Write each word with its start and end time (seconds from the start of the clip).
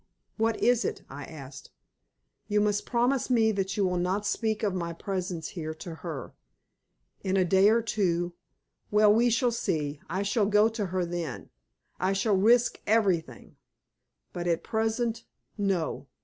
"What 0.35 0.59
is 0.63 0.83
it?" 0.83 1.03
I 1.11 1.25
asked. 1.25 1.69
"You 2.47 2.59
must 2.59 2.87
promise 2.87 3.29
me 3.29 3.51
that 3.51 3.77
you 3.77 3.85
will 3.85 3.99
not 3.99 4.25
speak 4.25 4.63
of 4.63 4.73
my 4.73 4.93
presence 4.93 5.49
here 5.49 5.75
to 5.75 5.93
her. 5.93 6.33
In 7.23 7.37
a 7.37 7.45
day 7.45 7.69
or 7.69 7.83
two 7.83 8.33
well, 8.89 9.13
we 9.13 9.29
shall 9.29 9.51
see. 9.51 9.99
I 10.09 10.23
shall 10.23 10.47
go 10.47 10.69
to 10.69 10.87
her 10.87 11.05
then; 11.05 11.51
I 11.99 12.13
shall 12.13 12.35
risk 12.35 12.79
everything. 12.87 13.57
But 14.33 14.47
at 14.47 14.63
present, 14.63 15.23
no! 15.55 16.07